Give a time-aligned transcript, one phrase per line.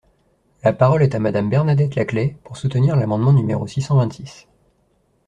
[0.63, 4.47] La parole est à Madame Bernadette Laclais, pour soutenir l’amendement numéro six cent vingt-six.